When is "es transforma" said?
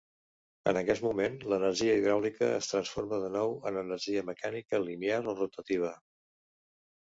2.55-3.21